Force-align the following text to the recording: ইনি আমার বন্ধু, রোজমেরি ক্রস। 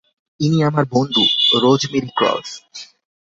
ইনি 0.39 0.59
আমার 0.63 0.85
বন্ধু, 0.93 1.23
রোজমেরি 1.63 2.11
ক্রস। 2.17 2.49